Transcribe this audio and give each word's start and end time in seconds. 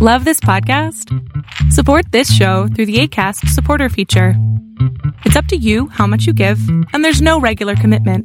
Love 0.00 0.24
this 0.24 0.38
podcast? 0.38 1.12
Support 1.72 2.12
this 2.12 2.32
show 2.32 2.68
through 2.68 2.86
the 2.86 3.00
ACAST 3.00 3.48
supporter 3.48 3.88
feature. 3.88 4.34
It's 5.24 5.34
up 5.34 5.46
to 5.46 5.56
you 5.56 5.88
how 5.88 6.06
much 6.06 6.24
you 6.24 6.32
give, 6.32 6.60
and 6.92 7.04
there's 7.04 7.20
no 7.20 7.40
regular 7.40 7.74
commitment. 7.74 8.24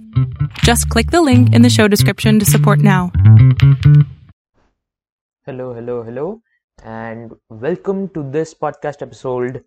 Just 0.59 0.87
click 0.89 1.09
the 1.09 1.23
link 1.23 1.51
in 1.51 1.63
the 1.63 1.71
show 1.71 1.87
description 1.87 2.37
to 2.37 2.45
support 2.45 2.77
now. 2.77 3.11
Hello, 5.47 5.73
hello, 5.73 6.03
hello, 6.03 6.43
and 6.83 7.31
welcome 7.49 8.07
to 8.09 8.21
this 8.21 8.53
podcast 8.53 9.01
episode. 9.01 9.63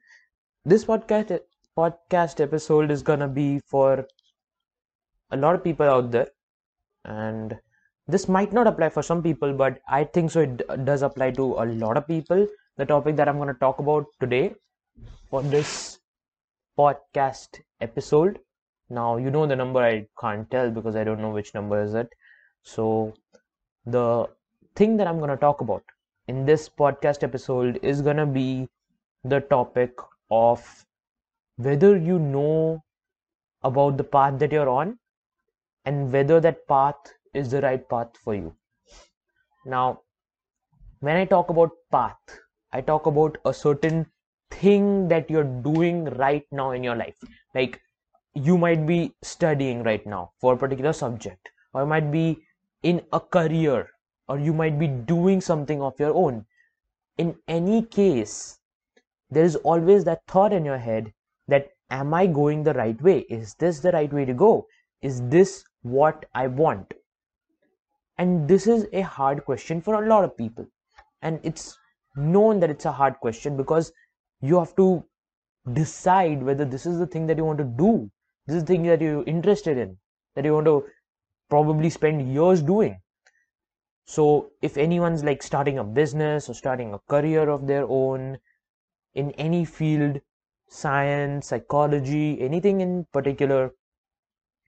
This 0.65 0.85
podcast 0.85 1.41
podcast 1.77 2.41
episode 2.41 2.93
is 2.93 3.03
gonna 3.03 3.27
be 3.27 3.59
for 3.67 4.07
a 5.33 5.37
lot 5.37 5.57
of 5.57 5.65
people 5.65 5.87
out 5.87 6.13
there, 6.13 6.29
and 7.05 7.59
this 8.09 8.29
might 8.29 8.53
not 8.53 8.67
apply 8.67 8.89
for 8.89 9.03
some 9.03 9.23
people 9.23 9.53
but 9.53 9.81
i 9.89 10.05
think 10.05 10.31
so 10.31 10.41
it 10.41 10.85
does 10.85 11.03
apply 11.03 11.31
to 11.31 11.45
a 11.55 11.67
lot 11.67 11.97
of 11.97 12.07
people. 12.07 12.47
The 12.77 12.85
topic 12.85 13.17
that 13.17 13.29
i'm 13.29 13.37
going 13.37 13.53
to 13.53 13.61
talk 13.61 13.79
about 13.79 14.07
today 14.21 14.55
for 15.31 15.43
this 15.43 15.99
podcast 16.79 17.61
episode 17.81 18.39
now 18.91 19.17
you 19.17 19.31
know 19.31 19.47
the 19.47 19.57
number 19.57 19.81
i 19.81 20.07
can't 20.21 20.51
tell 20.51 20.71
because 20.71 20.95
i 20.95 21.05
don't 21.05 21.21
know 21.21 21.31
which 21.31 21.55
number 21.55 21.83
is 21.83 21.95
it. 21.95 22.09
So 22.63 23.15
the 23.87 24.29
thing 24.75 24.97
that 24.99 25.07
i'm 25.07 25.19
going 25.19 25.31
to 25.31 25.37
talk 25.37 25.61
about 25.61 25.83
in 26.29 26.45
this 26.45 26.69
podcast 26.69 27.23
episode 27.23 27.79
is 27.83 28.03
going 28.03 28.17
to 28.19 28.27
be 28.27 28.69
the 29.25 29.41
topic 29.41 29.93
of 30.31 30.85
whether 31.57 31.97
you 31.97 32.19
know 32.19 32.83
about 33.63 33.97
the 33.97 34.05
path 34.05 34.39
that 34.39 34.53
you're 34.53 34.69
on 34.69 34.99
and 35.85 36.13
whether 36.13 36.41
that 36.41 36.67
path 36.69 37.15
is 37.37 37.51
the 37.51 37.61
right 37.61 37.89
path 37.89 38.17
for 38.25 38.35
you. 38.35 38.55
Now, 39.65 40.01
when 41.01 41.17
I 41.17 41.25
talk 41.25 41.51
about 41.51 41.71
path, 41.91 42.39
I 42.73 42.81
talk 42.81 43.07
about 43.07 43.39
a 43.45 43.53
certain 43.53 44.07
thing 44.51 45.09
that 45.09 45.31
you're 45.31 45.45
doing 45.45 46.05
right 46.05 46.47
now 46.51 46.71
in 46.71 46.83
your 46.83 46.97
life. 46.97 47.17
Like 47.55 47.81
you 48.35 48.59
might 48.59 48.87
be 48.87 49.15
studying 49.23 49.83
right 49.83 50.07
now 50.07 50.33
for 50.41 50.55
a 50.55 50.57
particular 50.57 50.93
subject, 50.93 51.51
or 51.73 51.83
you 51.83 51.87
might 51.87 52.11
be 52.11 52.39
in 52.83 53.03
a 53.13 53.21
career, 53.21 53.89
or 54.29 54.39
you 54.39 54.53
might 54.53 54.79
be 54.79 54.87
doing 54.87 55.41
something 55.41 55.83
of 55.83 55.99
your 55.99 56.15
own. 56.15 56.45
In 57.19 57.37
any 57.49 57.83
case, 57.83 58.59
there 59.31 59.45
is 59.45 59.57
always 59.57 60.05
that 60.05 60.23
thought 60.29 60.53
in 60.53 60.65
your 60.65 60.79
head 60.79 61.13
that 61.49 61.71
am 61.91 62.13
I 62.15 62.27
going 62.27 62.63
the 62.63 62.75
right 62.75 63.01
way? 63.01 63.21
Is 63.31 63.55
this 63.55 63.81
the 63.81 63.93
right 63.93 64.13
way 64.13 64.25
to 64.25 64.35
go? 64.35 64.67
Is 65.03 65.23
this 65.29 65.65
what 65.83 66.27
I 66.35 66.47
want? 66.49 66.93
And 68.19 68.49
this 68.49 68.67
is 68.67 68.87
a 68.93 69.03
hard 69.03 69.45
question 69.45 69.81
for 69.81 70.03
a 70.03 70.09
lot 70.09 70.25
of 70.25 70.37
people. 70.37 70.67
And 71.23 71.41
it's 71.43 71.79
known 72.17 72.61
that 72.61 72.71
it's 72.71 72.85
a 72.85 72.93
hard 72.93 73.19
question 73.21 73.57
because 73.57 73.93
you 74.41 74.59
have 74.59 74.75
to 74.77 75.05
decide 75.73 76.43
whether 76.43 76.65
this 76.65 76.87
is 76.87 76.99
the 76.99 77.07
thing 77.07 77.27
that 77.27 77.37
you 77.37 77.45
want 77.45 77.59
to 77.59 77.65
do. 77.65 78.11
This 78.47 78.57
is 78.57 78.63
the 78.63 78.67
thing 78.67 78.85
that 78.85 79.01
you're 79.01 79.25
interested 79.25 79.77
in 79.77 79.97
that 80.35 80.45
you 80.45 80.55
want 80.55 80.67
to 80.67 80.85
probably 81.51 81.91
spend 81.91 82.33
years 82.33 82.63
doing. 82.63 83.01
So 84.05 84.53
if 84.63 84.77
anyone's 84.77 85.25
like 85.25 85.43
starting 85.43 85.79
a 85.79 85.85
business 85.85 86.49
or 86.49 86.55
starting 86.55 86.95
a 86.95 87.01
career 87.09 87.49
of 87.49 87.67
their 87.67 87.85
own 87.89 88.39
in 89.15 89.33
any 89.33 89.65
field 89.65 90.21
science 90.69 91.49
psychology 91.49 92.41
anything 92.41 92.81
in 92.81 93.07
particular 93.13 93.71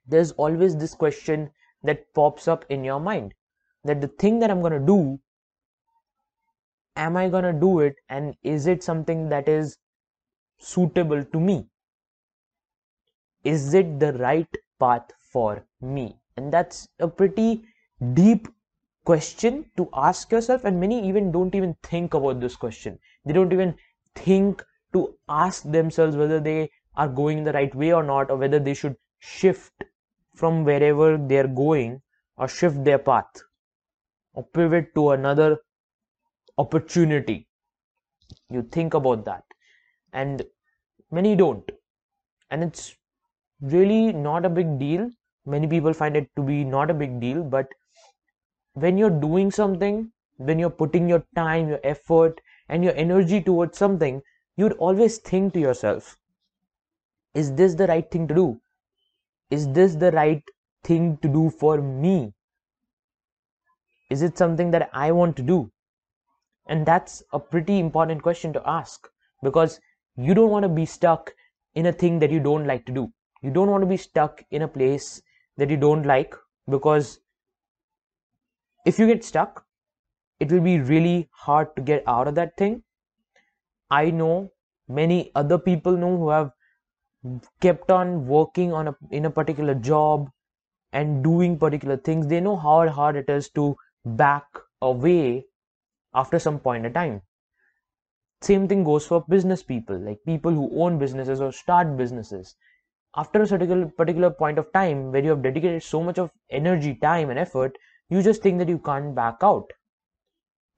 there's 0.07 0.31
always 0.33 0.77
this 0.77 0.95
question 0.95 1.51
that 1.83 2.13
pops 2.15 2.47
up 2.47 2.65
in 2.69 2.85
your 2.85 3.01
mind 3.01 3.35
that 3.85 4.01
the 4.01 4.09
thing 4.09 4.39
that 4.41 4.51
I'm 4.51 4.61
going 4.61 4.79
to 4.79 4.87
do, 4.87 5.21
am 6.97 7.17
I 7.17 7.29
going 7.29 7.45
to 7.45 7.53
do 7.53 7.81
it 7.81 7.97
and 8.09 8.35
is 8.43 8.67
it 8.67 8.83
something 8.83 9.29
that 9.29 9.49
is 9.49 9.79
suitable 10.59 11.25
to 11.25 11.41
me? 11.41 11.67
Is 13.45 13.75
it 13.75 13.99
the 14.01 14.13
right 14.15 14.49
path 14.81 15.11
for 15.21 15.65
me? 15.81 16.17
And 16.37 16.53
that's 16.53 16.89
a 16.99 17.09
pretty 17.09 17.65
deep 18.15 18.49
question 19.05 19.65
to 19.77 19.89
ask 19.95 20.31
yourself 20.31 20.65
and 20.65 20.79
many 20.79 20.97
even 21.09 21.33
don't 21.33 21.55
even 21.55 21.75
think 21.83 22.15
about 22.15 22.41
this 22.41 22.57
question 22.57 22.99
they 23.25 23.33
don't 23.33 23.55
even 23.55 23.75
think 24.15 24.65
to 24.93 25.03
ask 25.29 25.63
themselves 25.77 26.15
whether 26.15 26.41
they 26.41 26.71
are 26.95 27.09
going 27.09 27.43
the 27.43 27.53
right 27.53 27.75
way 27.75 27.93
or 27.93 28.03
not 28.03 28.31
or 28.31 28.37
whether 28.37 28.59
they 28.59 28.75
should 28.75 28.97
shift 29.19 29.85
from 30.35 30.63
wherever 30.63 31.17
they're 31.17 31.49
going 31.49 32.01
or 32.37 32.49
shift 32.49 32.85
their 32.85 32.99
path 32.99 33.43
or 34.39 34.45
pivot 34.59 34.95
to 34.95 35.11
another 35.11 35.49
opportunity. 36.59 37.49
You 38.51 38.63
think 38.63 38.95
about 38.95 39.25
that. 39.25 39.45
And 40.13 40.45
many 41.11 41.35
don't. 41.37 41.71
And 42.51 42.63
it's 42.63 42.97
really 43.61 44.13
not 44.13 44.45
a 44.47 44.49
big 44.49 44.79
deal. 44.79 45.11
Many 45.45 45.67
people 45.67 45.93
find 45.93 46.17
it 46.17 46.31
to 46.37 46.43
be 46.43 46.65
not 46.65 46.91
a 46.91 46.95
big 46.95 47.21
deal 47.21 47.43
but 47.43 47.69
when 48.75 48.99
you're 48.99 49.19
doing 49.23 49.51
something 49.51 50.13
when 50.37 50.59
you're 50.59 50.79
putting 50.83 51.09
your 51.09 51.25
time 51.35 51.69
your 51.69 51.81
effort 51.83 52.41
and 52.69 52.85
your 52.85 52.95
energy 52.95 53.41
towards 53.41 53.79
something 53.79 54.21
you'd 54.57 54.75
always 54.75 55.19
think 55.31 55.55
to 55.55 55.61
yourself 55.61 56.17
is 57.35 57.53
this 57.55 57.75
the 57.75 57.87
right 57.87 58.11
thing 58.11 58.29
to 58.29 58.35
do? 58.35 58.61
Is 59.51 59.73
this 59.73 59.95
the 59.95 60.11
right 60.13 60.43
thing 60.85 61.19
to 61.23 61.29
do 61.29 61.51
for 61.51 61.81
me 61.81 62.35
is 64.11 64.23
it 64.23 64.39
something 64.39 64.71
that 64.71 64.91
I 64.93 65.13
want 65.13 65.37
to 65.37 65.43
do? 65.43 65.71
And 66.67 66.85
that's 66.85 67.23
a 67.33 67.39
pretty 67.39 67.79
important 67.79 68.23
question 68.23 68.53
to 68.53 68.63
ask 68.67 69.09
because 69.43 69.81
you 70.17 70.35
don't 70.35 70.51
want 70.51 70.65
to 70.65 70.69
be 70.69 70.85
stuck 70.85 71.33
in 71.75 71.87
a 71.87 71.93
thing 71.93 72.19
that 72.19 72.31
you 72.31 72.41
don't 72.41 72.67
like 72.67 72.85
to 72.87 72.93
do. 72.93 73.13
You 73.43 73.51
don't 73.51 73.71
want 73.71 73.83
to 73.83 73.87
be 73.87 73.97
stuck 73.97 74.43
in 74.51 74.63
a 74.63 74.69
place 74.69 75.23
that 75.57 75.71
you 75.71 75.77
don't 75.77 76.05
like 76.05 76.35
because 76.69 77.21
if 78.85 78.99
you 78.99 79.07
get 79.07 79.25
stuck, 79.25 79.65
it 80.41 80.53
will 80.53 80.61
be 80.61 80.81
really 80.81 81.29
hard 81.33 81.75
to 81.77 81.83
get 81.83 82.03
out 82.07 82.29
of 82.29 82.35
that 82.37 82.57
thing. 82.57 82.83
I 83.91 84.11
know 84.11 84.53
many 84.89 85.31
other 85.35 85.59
people 85.59 85.97
know 85.97 86.17
who 86.17 86.31
have 86.31 86.53
kept 87.61 87.91
on 87.91 88.27
working 88.27 88.73
on 88.73 88.89
a 88.89 88.97
in 89.11 89.25
a 89.25 89.31
particular 89.31 89.75
job 89.75 90.31
and 90.93 91.23
doing 91.23 91.59
particular 91.59 91.97
things 91.97 92.27
they 92.27 92.41
know 92.41 92.57
how 92.57 92.89
hard 92.89 93.17
it 93.17 93.29
is 93.29 93.51
to 93.51 93.77
back 94.05 94.45
away 94.83 95.47
after 96.15 96.39
some 96.39 96.59
point 96.59 96.87
of 96.87 96.95
time. 96.95 97.23
Same 98.41 98.69
thing 98.69 98.85
goes 98.85 99.07
for 99.07 99.25
business 99.29 99.63
people, 99.63 99.99
like 99.99 100.19
people 100.25 100.53
who 100.53 100.83
own 100.83 100.99
businesses 100.99 101.41
or 101.41 101.53
start 101.53 101.97
businesses. 101.97 102.55
After 103.17 103.43
a 103.43 103.47
particular 103.47 103.87
particular 103.87 104.31
point 104.31 104.59
of 104.59 104.73
time 104.73 105.13
where 105.13 105.23
you 105.23 105.31
have 105.31 105.43
dedicated 105.43 105.83
so 105.83 106.03
much 106.03 106.19
of 106.19 106.31
energy, 106.51 106.95
time, 106.95 107.31
and 107.31 107.39
effort, 107.39 107.77
you 108.11 108.23
just 108.23 108.43
think 108.43 108.59
that 108.59 108.69
you 108.69 108.79
can't 108.79 109.15
back 109.15 109.39
out. 109.43 109.73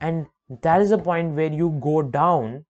And 0.00 0.26
that 0.62 0.80
is 0.80 0.90
the 0.90 0.98
point 0.98 1.34
where 1.36 1.52
you 1.52 1.78
go 1.82 2.02
down 2.02 2.64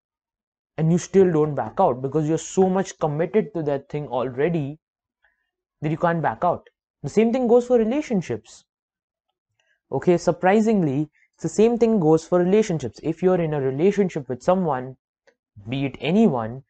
and 0.77 0.91
you 0.91 0.99
still 0.99 1.31
don't 1.33 1.55
back 1.55 1.75
out 1.79 2.03
because 2.03 2.29
you're 2.29 2.39
so 2.39 2.69
much 2.69 2.99
committed 2.99 3.55
to 3.55 3.63
that 3.63 3.89
thing 3.89 4.09
already 4.09 4.79
that 5.83 5.91
you 5.91 5.97
can't 5.97 6.23
back 6.23 6.43
out. 6.43 6.69
The 7.03 7.09
same 7.09 7.33
thing 7.33 7.49
goes 7.49 7.67
for 7.67 7.79
relationships 7.79 8.65
okay 9.93 10.17
surprisingly 10.17 11.11
the 11.43 11.49
same 11.49 11.79
thing 11.79 11.99
goes 12.01 12.25
for 12.25 12.39
relationships. 12.39 13.01
If 13.03 13.23
you're 13.23 13.41
in 13.41 13.55
a 13.55 13.61
relationship 13.61 14.29
with 14.29 14.43
someone 14.43 14.97
be 15.69 15.85
it 15.87 15.97
anyone 16.01 16.63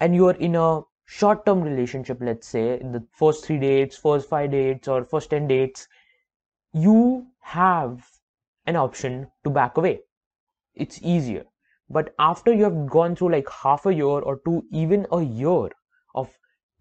and 0.00 0.14
you're 0.14 0.38
in 0.48 0.56
a 0.56 0.82
short 1.04 1.44
term 1.46 1.62
relationship 1.62 2.18
let's 2.20 2.48
say 2.48 2.80
in 2.80 2.92
the 2.92 3.06
first 3.12 3.44
3 3.46 3.58
dates 3.58 3.96
first 3.96 4.28
5 4.28 4.50
dates 4.50 4.88
or 4.88 5.04
first 5.04 5.30
10 5.30 5.46
dates 5.48 5.86
you 6.72 7.26
have 7.40 8.06
an 8.66 8.76
option 8.76 9.30
to 9.44 9.50
back 9.50 9.76
away. 9.76 10.00
It's 10.74 11.00
easier. 11.02 11.44
But 11.88 12.14
after 12.18 12.52
you 12.52 12.64
have 12.64 12.86
gone 12.86 13.14
through 13.14 13.32
like 13.32 13.48
half 13.48 13.86
a 13.86 13.94
year 13.94 14.06
or 14.30 14.40
two 14.44 14.64
even 14.72 15.06
a 15.12 15.22
year 15.22 15.70
of 16.14 16.36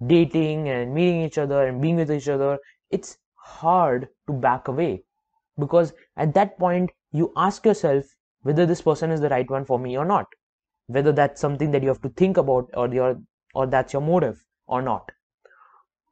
dating 0.06 0.68
and 0.68 0.94
meeting 0.94 1.22
each 1.22 1.38
other 1.38 1.68
and 1.68 1.82
being 1.82 1.96
with 1.96 2.12
each 2.12 2.28
other 2.28 2.58
it's 2.90 3.18
hard 3.36 4.10
to 4.28 4.34
back 4.34 4.68
away 4.68 5.04
because 5.58 5.94
at 6.18 6.34
that 6.34 6.58
point 6.60 6.92
you 7.12 7.32
ask 7.36 7.66
yourself 7.66 8.06
whether 8.42 8.66
this 8.66 8.82
person 8.82 9.12
is 9.12 9.22
the 9.22 9.30
right 9.30 9.50
one 9.50 9.66
for 9.66 9.80
me 9.80 9.98
or 9.98 10.06
not. 10.06 10.28
Whether 10.88 11.12
that's 11.12 11.42
something 11.42 11.72
that 11.72 11.82
you 11.82 11.90
have 11.90 12.02
to 12.02 12.10
think 12.10 12.38
about 12.38 12.70
or 12.74 12.88
your 12.94 13.22
or 13.54 13.66
that's 13.66 13.94
your 13.94 14.02
motive 14.02 14.46
or 14.68 14.82
not. 14.82 15.12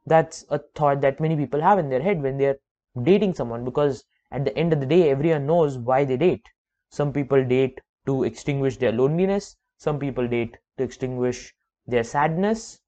That's 0.06 0.44
a 0.50 0.58
thought 0.58 1.00
that 1.02 1.20
many 1.20 1.36
people 1.36 1.60
have 1.60 1.78
in 1.78 1.90
their 1.90 2.02
head 2.02 2.22
when 2.22 2.38
they're 2.38 2.58
dating 3.02 3.34
someone 3.34 3.64
because 3.64 4.04
at 4.30 4.44
the 4.44 4.56
end 4.56 4.72
of 4.72 4.80
the 4.80 4.86
day 4.86 5.10
everyone 5.10 5.46
knows 5.46 5.78
why 5.78 6.04
they 6.04 6.16
date. 6.16 6.46
Some 6.90 7.12
people 7.12 7.44
date 7.44 7.80
to 8.06 8.24
extinguish 8.24 8.78
their 8.78 8.92
loneliness. 8.92 9.56
Some 9.76 9.98
people 9.98 10.26
date 10.26 10.56
to 10.78 10.84
extinguish 10.84 11.54
their 11.86 12.04
sadness. 12.04 12.80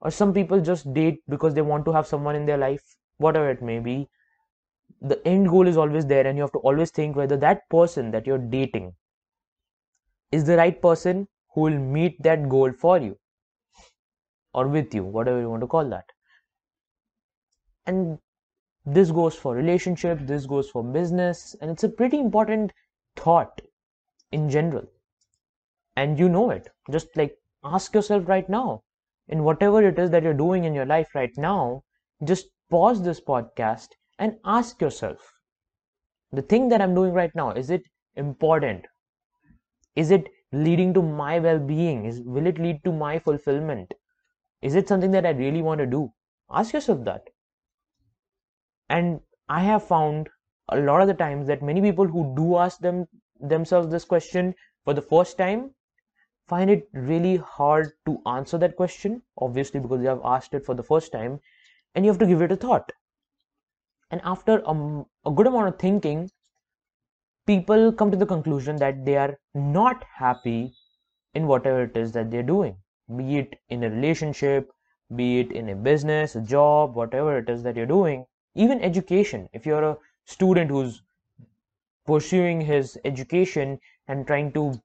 Or 0.00 0.10
some 0.10 0.32
people 0.34 0.60
just 0.60 0.92
date 0.92 1.22
because 1.28 1.54
they 1.54 1.62
want 1.62 1.84
to 1.86 1.92
have 1.92 2.06
someone 2.06 2.36
in 2.36 2.46
their 2.46 2.58
life 2.58 2.96
whatever 3.16 3.50
it 3.50 3.62
may 3.62 3.80
be 3.80 4.08
the 5.00 5.26
end 5.26 5.48
goal 5.48 5.68
is 5.68 5.76
always 5.76 6.06
there 6.06 6.26
and 6.26 6.36
you 6.36 6.42
have 6.42 6.52
to 6.52 6.58
always 6.58 6.90
think 6.90 7.16
whether 7.16 7.36
that 7.36 7.68
person 7.68 8.10
that 8.10 8.26
you're 8.26 8.38
dating 8.38 8.94
is 10.32 10.44
the 10.44 10.56
right 10.56 10.80
person 10.82 11.28
who 11.54 11.62
will 11.62 11.78
meet 11.78 12.22
that 12.22 12.48
goal 12.48 12.72
for 12.72 12.98
you 12.98 13.16
or 14.54 14.66
with 14.66 14.94
you, 14.94 15.04
whatever 15.04 15.40
you 15.40 15.48
want 15.50 15.60
to 15.60 15.66
call 15.66 15.88
that. 15.88 16.04
And 17.86 18.18
this 18.84 19.10
goes 19.10 19.34
for 19.34 19.54
relationships, 19.54 20.22
this 20.24 20.46
goes 20.46 20.68
for 20.70 20.82
business, 20.82 21.54
and 21.60 21.70
it's 21.70 21.84
a 21.84 21.88
pretty 21.88 22.18
important 22.18 22.72
thought 23.16 23.60
in 24.32 24.50
general. 24.50 24.86
And 25.96 26.18
you 26.18 26.28
know 26.28 26.50
it. 26.50 26.68
Just 26.90 27.16
like 27.16 27.36
ask 27.64 27.94
yourself 27.94 28.28
right 28.28 28.48
now, 28.48 28.82
in 29.28 29.44
whatever 29.44 29.86
it 29.86 29.98
is 29.98 30.10
that 30.10 30.22
you're 30.22 30.34
doing 30.34 30.64
in 30.64 30.74
your 30.74 30.86
life 30.86 31.14
right 31.14 31.36
now, 31.36 31.82
just 32.24 32.46
pause 32.70 33.02
this 33.02 33.20
podcast 33.20 33.88
and 34.18 34.36
ask 34.44 34.80
yourself 34.80 35.34
the 36.32 36.42
thing 36.42 36.68
that 36.68 36.80
I'm 36.80 36.94
doing 36.94 37.12
right 37.12 37.34
now, 37.34 37.52
is 37.52 37.70
it 37.70 37.82
important? 38.16 38.86
Is 39.96 40.10
it 40.10 40.28
leading 40.52 40.94
to 40.94 41.02
my 41.02 41.38
well 41.38 41.58
being? 41.58 42.24
Will 42.24 42.46
it 42.46 42.58
lead 42.58 42.82
to 42.84 42.92
my 42.92 43.18
fulfillment? 43.18 43.94
Is 44.62 44.74
it 44.74 44.88
something 44.88 45.10
that 45.12 45.26
I 45.26 45.30
really 45.30 45.62
want 45.62 45.80
to 45.80 45.86
do? 45.86 46.12
Ask 46.50 46.72
yourself 46.72 47.04
that. 47.04 47.22
And 48.88 49.20
I 49.48 49.60
have 49.60 49.84
found 49.86 50.28
a 50.68 50.80
lot 50.80 51.00
of 51.00 51.08
the 51.08 51.14
times 51.14 51.46
that 51.46 51.62
many 51.62 51.80
people 51.80 52.06
who 52.06 52.34
do 52.36 52.56
ask 52.56 52.78
them 52.80 53.06
themselves 53.40 53.90
this 53.90 54.04
question 54.04 54.54
for 54.84 54.94
the 54.94 55.02
first 55.02 55.38
time 55.38 55.74
find 56.48 56.70
it 56.70 56.88
really 56.92 57.36
hard 57.36 57.92
to 58.06 58.18
answer 58.26 58.58
that 58.58 58.76
question, 58.76 59.22
obviously 59.38 59.80
because 59.80 60.00
they 60.00 60.08
have 60.08 60.20
asked 60.24 60.54
it 60.54 60.64
for 60.64 60.74
the 60.74 60.82
first 60.82 61.12
time, 61.12 61.38
and 61.94 62.04
you 62.04 62.10
have 62.10 62.18
to 62.18 62.26
give 62.26 62.40
it 62.42 62.52
a 62.52 62.56
thought. 62.56 62.90
And 64.10 64.20
after 64.24 64.62
a, 64.64 65.04
a 65.26 65.30
good 65.30 65.46
amount 65.46 65.68
of 65.68 65.78
thinking, 65.78 66.30
people 67.46 67.92
come 67.92 68.10
to 68.10 68.16
the 68.16 68.26
conclusion 68.26 68.76
that 68.76 69.04
they 69.04 69.16
are 69.16 69.38
not 69.54 70.04
happy 70.14 70.72
in 71.34 71.46
whatever 71.46 71.84
it 71.84 71.96
is 71.96 72.12
that 72.12 72.30
they're 72.30 72.42
doing, 72.42 72.76
be 73.16 73.38
it 73.38 73.58
in 73.68 73.84
a 73.84 73.90
relationship, 73.90 74.70
be 75.14 75.40
it 75.40 75.52
in 75.52 75.68
a 75.70 75.74
business, 75.74 76.36
a 76.36 76.40
job, 76.40 76.94
whatever 76.94 77.38
it 77.38 77.48
is 77.48 77.62
that 77.62 77.76
you're 77.76 77.86
doing, 77.86 78.26
even 78.54 78.80
education. 78.82 79.48
If 79.52 79.66
you're 79.66 79.84
a 79.84 79.96
student 80.24 80.70
who's 80.70 81.02
pursuing 82.06 82.60
his 82.60 82.98
education 83.04 83.78
and 84.08 84.26
trying 84.26 84.52
to, 84.52 84.80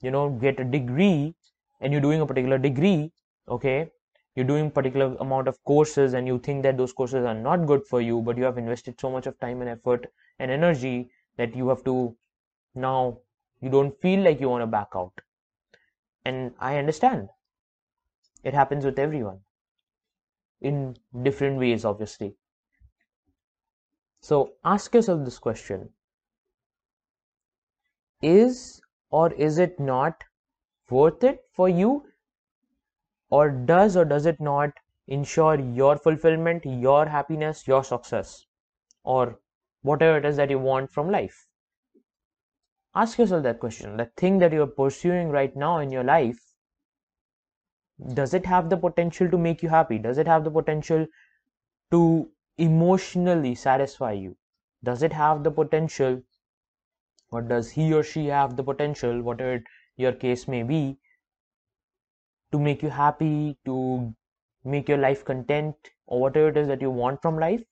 you 0.00 0.10
know, 0.10 0.30
get 0.30 0.60
a 0.60 0.64
degree 0.64 1.34
and 1.80 1.92
you're 1.92 2.02
doing 2.02 2.20
a 2.20 2.26
particular 2.26 2.58
degree, 2.58 3.12
okay, 3.48 3.90
you're 4.34 4.44
doing 4.44 4.70
particular 4.70 5.16
amount 5.20 5.48
of 5.48 5.62
courses 5.64 6.14
and 6.14 6.26
you 6.26 6.38
think 6.38 6.62
that 6.62 6.76
those 6.76 6.92
courses 6.92 7.24
are 7.24 7.34
not 7.34 7.66
good 7.66 7.86
for 7.86 8.00
you 8.00 8.20
but 8.22 8.36
you 8.36 8.44
have 8.44 8.58
invested 8.58 9.00
so 9.00 9.10
much 9.10 9.26
of 9.26 9.38
time 9.38 9.60
and 9.60 9.70
effort 9.70 10.06
and 10.38 10.50
energy 10.50 11.10
that 11.36 11.54
you 11.54 11.68
have 11.68 11.84
to 11.84 12.16
now 12.74 13.18
you 13.60 13.70
don't 13.70 13.98
feel 14.00 14.20
like 14.20 14.40
you 14.40 14.48
want 14.48 14.62
to 14.62 14.66
back 14.66 14.88
out. 14.94 15.20
And 16.24 16.52
i 16.58 16.76
understand. 16.78 17.28
It 18.42 18.54
happens 18.54 18.84
with 18.84 18.98
everyone. 18.98 19.40
In 20.60 20.96
different 21.22 21.58
ways 21.58 21.84
obviously. 21.84 22.34
So 24.20 24.54
ask 24.64 24.94
yourself 24.94 25.24
this 25.24 25.38
question. 25.38 25.90
Is 28.22 28.80
or 29.10 29.32
is 29.32 29.58
it 29.58 29.78
not 29.78 30.24
worth 30.90 31.24
it 31.24 31.44
for 31.52 31.68
you 31.68 32.06
or 33.34 33.50
does 33.72 33.96
or 34.00 34.04
does 34.04 34.26
it 34.30 34.40
not 34.40 34.82
ensure 35.18 35.58
your 35.78 35.96
fulfillment, 35.96 36.66
your 36.82 37.06
happiness, 37.06 37.66
your 37.66 37.82
success, 37.82 38.46
or 39.02 39.40
whatever 39.82 40.18
it 40.18 40.24
is 40.30 40.36
that 40.36 40.50
you 40.50 40.58
want 40.58 40.90
from 40.90 41.10
life? 41.10 41.46
Ask 42.94 43.18
yourself 43.18 43.42
that 43.42 43.58
question. 43.58 43.96
The 43.96 44.10
thing 44.16 44.38
that 44.38 44.52
you're 44.52 44.74
pursuing 44.82 45.30
right 45.30 45.56
now 45.56 45.78
in 45.78 45.90
your 45.90 46.04
life, 46.04 46.38
does 48.14 48.34
it 48.34 48.46
have 48.46 48.70
the 48.70 48.76
potential 48.76 49.28
to 49.30 49.38
make 49.38 49.62
you 49.64 49.68
happy? 49.68 49.98
Does 49.98 50.18
it 50.18 50.28
have 50.28 50.44
the 50.44 50.50
potential 50.50 51.06
to 51.90 52.02
emotionally 52.58 53.54
satisfy 53.56 54.12
you? 54.12 54.36
Does 54.84 55.02
it 55.02 55.12
have 55.12 55.42
the 55.42 55.50
potential, 55.50 56.22
or 57.32 57.42
does 57.42 57.70
he 57.70 57.92
or 57.92 58.02
she 58.02 58.26
have 58.26 58.56
the 58.56 58.62
potential, 58.62 59.22
whatever 59.22 59.64
your 59.96 60.12
case 60.12 60.46
may 60.46 60.62
be, 60.62 60.98
to 62.54 62.60
make 62.60 62.82
you 62.84 62.90
happy, 62.90 63.58
to 63.64 64.14
make 64.64 64.88
your 64.88 64.98
life 64.98 65.24
content, 65.24 65.74
or 66.06 66.20
whatever 66.20 66.48
it 66.50 66.56
is 66.56 66.68
that 66.68 66.80
you 66.80 66.90
want 66.90 67.20
from 67.20 67.36
life, 67.36 67.64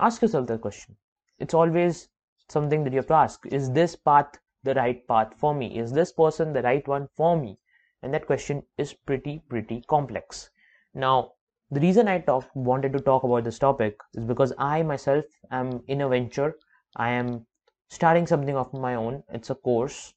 ask 0.00 0.22
yourself 0.22 0.46
that 0.46 0.62
question. 0.62 0.96
It's 1.38 1.52
always 1.52 2.08
something 2.48 2.82
that 2.84 2.94
you 2.94 2.98
have 2.98 3.08
to 3.08 3.14
ask 3.14 3.44
Is 3.46 3.70
this 3.72 3.94
path 3.94 4.38
the 4.62 4.74
right 4.74 5.06
path 5.06 5.34
for 5.36 5.54
me? 5.54 5.78
Is 5.78 5.92
this 5.92 6.12
person 6.12 6.54
the 6.54 6.62
right 6.62 6.88
one 6.88 7.08
for 7.14 7.36
me? 7.36 7.58
And 8.02 8.14
that 8.14 8.26
question 8.26 8.62
is 8.78 8.94
pretty, 8.94 9.42
pretty 9.50 9.82
complex. 9.86 10.48
Now, 10.94 11.32
the 11.70 11.80
reason 11.80 12.08
I 12.08 12.20
talk, 12.20 12.48
wanted 12.54 12.92
to 12.94 13.00
talk 13.00 13.24
about 13.24 13.44
this 13.44 13.58
topic 13.58 13.98
is 14.14 14.24
because 14.24 14.52
I 14.56 14.82
myself 14.82 15.24
am 15.50 15.82
in 15.88 16.00
a 16.00 16.08
venture. 16.08 16.54
I 16.96 17.10
am 17.10 17.46
starting 17.90 18.26
something 18.26 18.56
of 18.56 18.72
my 18.72 18.94
own. 18.94 19.24
It's 19.28 19.50
a 19.50 19.54
course, 19.56 20.14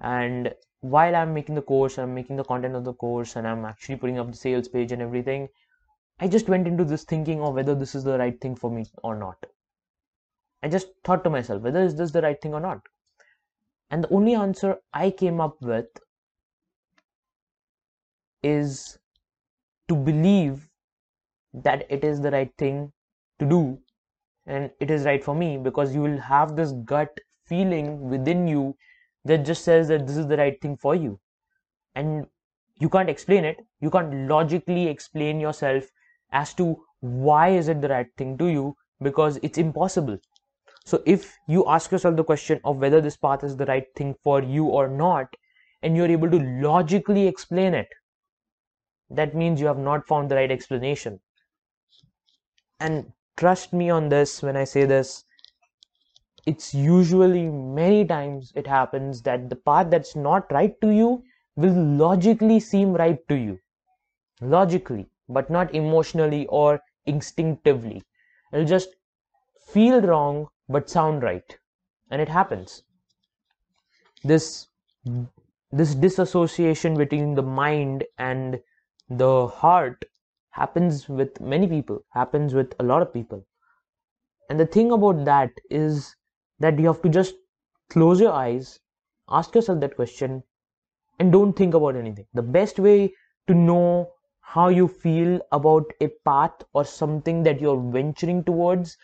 and 0.00 0.54
while 0.80 1.16
I'm 1.16 1.34
making 1.34 1.54
the 1.54 1.62
course, 1.62 1.98
I'm 1.98 2.14
making 2.14 2.36
the 2.36 2.44
content 2.44 2.76
of 2.76 2.84
the 2.84 2.94
course, 2.94 3.36
and 3.36 3.46
I'm 3.46 3.64
actually 3.64 3.96
putting 3.96 4.18
up 4.18 4.30
the 4.30 4.36
sales 4.36 4.68
page 4.68 4.92
and 4.92 5.02
everything, 5.02 5.48
I 6.18 6.28
just 6.28 6.48
went 6.48 6.66
into 6.66 6.84
this 6.84 7.04
thinking 7.04 7.42
of 7.42 7.54
whether 7.54 7.74
this 7.74 7.94
is 7.94 8.04
the 8.04 8.18
right 8.18 8.40
thing 8.40 8.56
for 8.56 8.70
me 8.70 8.86
or 9.02 9.16
not. 9.16 9.44
I 10.62 10.68
just 10.68 10.88
thought 11.04 11.24
to 11.24 11.30
myself, 11.30 11.62
whether 11.62 11.82
is 11.82 11.96
this 11.96 12.10
the 12.10 12.22
right 12.22 12.40
thing 12.40 12.54
or 12.54 12.60
not? 12.60 12.80
And 13.90 14.04
the 14.04 14.12
only 14.12 14.34
answer 14.34 14.78
I 14.92 15.10
came 15.10 15.40
up 15.40 15.60
with 15.60 15.86
is 18.42 18.98
to 19.88 19.94
believe 19.94 20.68
that 21.52 21.86
it 21.90 22.04
is 22.04 22.20
the 22.20 22.30
right 22.30 22.52
thing 22.58 22.92
to 23.38 23.46
do 23.46 23.78
and 24.46 24.70
it 24.80 24.90
is 24.90 25.04
right 25.04 25.22
for 25.22 25.34
me 25.34 25.56
because 25.58 25.94
you 25.94 26.00
will 26.00 26.18
have 26.18 26.56
this 26.56 26.72
gut 26.84 27.18
feeling 27.44 28.08
within 28.08 28.46
you 28.46 28.76
that 29.26 29.44
just 29.44 29.64
says 29.64 29.88
that 29.88 30.06
this 30.06 30.16
is 30.16 30.26
the 30.26 30.36
right 30.36 30.60
thing 30.60 30.76
for 30.76 30.94
you. 30.94 31.18
And 31.94 32.26
you 32.80 32.88
can't 32.88 33.10
explain 33.10 33.44
it. 33.44 33.58
You 33.80 33.90
can't 33.90 34.28
logically 34.28 34.86
explain 34.88 35.40
yourself 35.40 35.84
as 36.32 36.54
to 36.54 36.84
why 37.00 37.48
is 37.48 37.68
it 37.68 37.80
the 37.80 37.88
right 37.88 38.08
thing 38.16 38.36
to 38.38 38.46
you 38.46 38.76
because 39.02 39.38
it's 39.42 39.58
impossible. 39.58 40.18
So 40.84 41.02
if 41.06 41.36
you 41.48 41.66
ask 41.68 41.90
yourself 41.90 42.16
the 42.16 42.24
question 42.24 42.60
of 42.64 42.76
whether 42.78 43.00
this 43.00 43.16
path 43.16 43.44
is 43.44 43.56
the 43.56 43.66
right 43.66 43.86
thing 43.96 44.14
for 44.22 44.42
you 44.42 44.66
or 44.66 44.88
not 44.88 45.34
and 45.82 45.96
you're 45.96 46.10
able 46.10 46.30
to 46.30 46.38
logically 46.38 47.26
explain 47.26 47.74
it 47.74 47.88
that 49.10 49.34
means 49.34 49.60
you 49.60 49.66
have 49.66 49.78
not 49.78 50.06
found 50.06 50.30
the 50.30 50.34
right 50.34 50.50
explanation. 50.50 51.20
And 52.80 53.12
trust 53.36 53.72
me 53.72 53.90
on 53.90 54.08
this 54.08 54.42
when 54.42 54.56
i 54.56 54.64
say 54.64 54.84
this 54.86 55.24
it's 56.46 56.72
usually 56.72 57.48
many 57.48 58.04
times 58.04 58.52
it 58.54 58.66
happens 58.66 59.20
that 59.22 59.50
the 59.50 59.56
path 59.56 59.90
that's 59.90 60.14
not 60.14 60.50
right 60.52 60.80
to 60.80 60.90
you 60.90 61.22
will 61.56 61.74
logically 61.74 62.60
seem 62.60 62.92
right 62.92 63.26
to 63.28 63.34
you. 63.36 63.58
Logically 64.40 65.08
but 65.28 65.50
not 65.50 65.74
emotionally 65.74 66.46
or 66.46 66.80
instinctively. 67.04 68.02
It'll 68.52 68.64
just 68.64 68.90
feel 69.72 70.00
wrong 70.00 70.48
but 70.68 70.88
sound 70.88 71.22
right. 71.22 71.58
And 72.10 72.22
it 72.22 72.28
happens. 72.28 72.82
This 74.22 74.68
this 75.72 75.94
disassociation 75.94 76.96
between 76.96 77.34
the 77.34 77.42
mind 77.42 78.04
and 78.18 78.60
the 79.08 79.48
heart 79.48 80.04
happens 80.50 81.08
with 81.08 81.40
many 81.40 81.66
people 81.66 82.04
happens 82.10 82.54
with 82.54 82.74
a 82.78 82.84
lot 82.84 83.02
of 83.02 83.12
people. 83.12 83.44
And 84.48 84.60
the 84.60 84.66
thing 84.66 84.92
about 84.92 85.24
that 85.24 85.50
is 85.70 86.14
that 86.58 86.78
you 86.78 86.86
have 86.86 87.02
to 87.02 87.08
just 87.08 87.34
close 87.90 88.20
your 88.20 88.32
eyes, 88.32 88.80
ask 89.28 89.54
yourself 89.54 89.80
that 89.80 89.96
question, 89.96 90.42
and 91.18 91.32
don't 91.32 91.54
think 91.54 91.74
about 91.74 91.96
anything. 91.96 92.26
The 92.34 92.42
best 92.42 92.78
way 92.78 93.14
to 93.46 93.54
know 93.54 94.12
how 94.40 94.68
you 94.68 94.88
feel 94.88 95.40
about 95.52 95.84
a 96.00 96.08
path 96.24 96.62
or 96.72 96.84
something 96.84 97.42
that 97.42 97.60
you're 97.60 97.80
venturing 97.92 98.44
towards 98.44 98.96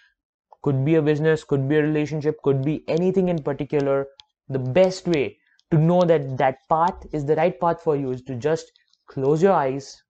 could 0.62 0.84
be 0.84 0.94
a 0.94 1.02
business, 1.02 1.44
could 1.44 1.68
be 1.68 1.76
a 1.76 1.82
relationship, 1.82 2.40
could 2.42 2.64
be 2.64 2.84
anything 2.88 3.28
in 3.28 3.42
particular. 3.42 4.06
The 4.48 4.58
best 4.58 5.06
way 5.08 5.38
to 5.70 5.78
know 5.78 6.02
that 6.02 6.36
that 6.38 6.58
path 6.68 7.06
is 7.12 7.24
the 7.24 7.36
right 7.36 7.58
path 7.58 7.82
for 7.82 7.96
you 7.96 8.12
is 8.12 8.22
to 8.22 8.36
just 8.36 8.70
close 9.06 9.42
your 9.42 9.52
eyes, 9.52 10.02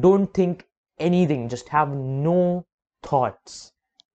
don't 0.00 0.32
think 0.32 0.66
anything, 0.98 1.48
just 1.48 1.68
have 1.68 1.90
no 1.90 2.66
thoughts, 3.02 3.72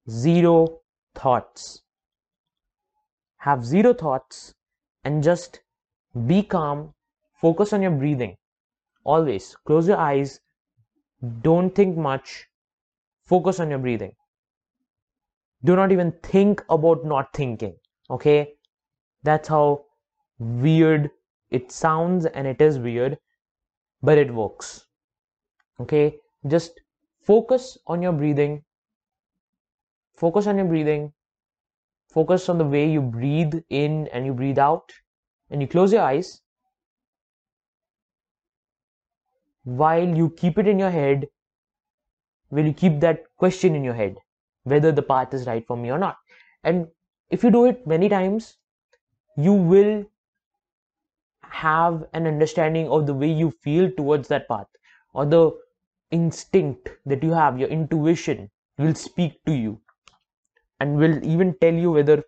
zero 0.09 0.79
thoughts 1.15 1.83
have 3.39 3.65
zero 3.65 3.93
thoughts 3.93 4.53
and 5.03 5.23
just 5.23 5.61
be 6.27 6.43
calm 6.43 6.93
focus 7.41 7.73
on 7.73 7.81
your 7.81 7.91
breathing. 7.91 8.35
Always 9.03 9.55
close 9.65 9.87
your 9.87 9.97
eyes 9.97 10.39
don't 11.41 11.75
think 11.75 11.97
much 11.97 12.47
focus 13.25 13.59
on 13.59 13.69
your 13.69 13.79
breathing. 13.79 14.13
Do 15.63 15.75
not 15.75 15.91
even 15.91 16.11
think 16.23 16.63
about 16.69 17.05
not 17.05 17.33
thinking 17.33 17.75
okay? 18.09 18.53
That's 19.23 19.47
how 19.47 19.85
weird 20.37 21.09
it 21.49 21.71
sounds 21.71 22.25
and 22.25 22.47
it 22.47 22.61
is 22.61 22.79
weird 22.79 23.17
but 24.01 24.17
it 24.17 24.33
works 24.33 24.85
okay? 25.79 26.17
Just 26.47 26.79
focus 27.21 27.77
on 27.87 28.01
your 28.01 28.13
breathing 28.13 28.63
focus 30.15 30.47
on 30.47 30.57
your 30.57 30.65
breathing 30.65 31.11
focus 32.09 32.49
on 32.49 32.57
the 32.57 32.65
way 32.65 32.89
you 32.89 33.01
breathe 33.01 33.53
in 33.69 34.07
and 34.07 34.25
you 34.25 34.33
breathe 34.33 34.59
out. 34.59 34.91
And 35.49 35.61
you 35.61 35.67
close 35.67 35.91
your 35.91 36.03
eyes 36.03 36.41
while 39.63 40.15
you 40.17 40.29
keep 40.37 40.57
it 40.57 40.67
in 40.67 40.79
your 40.79 40.89
head 40.89 41.27
will 42.49 42.65
you 42.65 42.73
keep 42.73 42.99
that 42.99 43.23
question 43.37 43.75
in 43.75 43.83
your 43.83 43.93
head 43.93 44.15
whether 44.63 44.91
the 44.91 45.01
path 45.01 45.33
is 45.33 45.45
right 45.45 45.65
for 45.67 45.77
me 45.77 45.91
or 45.91 45.97
not. 45.97 46.17
And 46.63 46.87
if 47.29 47.43
you 47.43 47.51
do 47.51 47.65
it 47.65 47.85
many 47.85 48.09
times 48.09 48.57
you 49.37 49.53
will 49.53 50.05
have 51.41 52.05
an 52.13 52.27
understanding 52.27 52.87
of 52.89 53.05
the 53.05 53.13
way 53.13 53.31
you 53.31 53.51
feel 53.63 53.91
towards 53.91 54.27
that 54.27 54.47
path 54.47 54.67
or 55.13 55.25
the 55.25 55.51
instinct 56.11 56.89
that 57.05 57.23
you 57.23 57.31
have 57.31 57.59
your 57.59 57.69
intuition 57.69 58.49
will 58.77 58.95
speak 58.95 59.43
to 59.45 59.53
you 59.53 59.79
and 60.79 60.97
will 60.97 61.23
even 61.25 61.55
tell 61.59 61.73
you 61.73 61.91
whether 61.91 62.23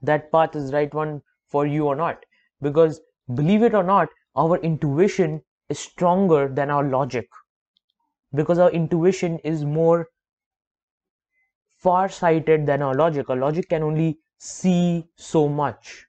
that 0.00 0.32
path 0.32 0.56
is 0.56 0.72
right 0.72 0.94
one 0.94 1.20
for 1.48 1.66
you 1.66 1.86
or 1.86 1.94
not. 1.94 2.24
Because 2.62 3.02
believe 3.34 3.62
it 3.62 3.74
or 3.74 3.82
not 3.82 4.08
our 4.34 4.56
intuition 4.58 5.42
is 5.68 5.78
stronger 5.78 6.48
than 6.48 6.70
our 6.70 6.84
logic. 6.84 7.28
Because 8.32 8.60
our 8.60 8.70
intuition 8.70 9.40
is 9.40 9.64
more 9.64 10.10
far 11.78 12.08
sighted 12.08 12.66
than 12.66 12.82
our 12.82 12.94
logic. 12.94 13.30
Our 13.30 13.36
logic 13.36 13.68
can 13.68 13.84
only 13.84 14.18
see 14.36 15.08
so 15.14 15.48
much. 15.48 16.06